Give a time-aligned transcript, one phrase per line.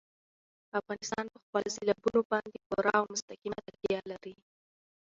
[0.79, 4.33] افغانستان په خپلو سیلابونو باندې پوره او مستقیمه تکیه لري.